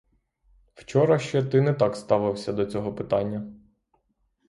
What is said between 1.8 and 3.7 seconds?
ставився до цього питання.